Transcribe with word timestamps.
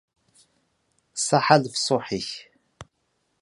Ṣaḥḥa 1.25 1.57
lefṣuḥ-ik. 1.63 2.29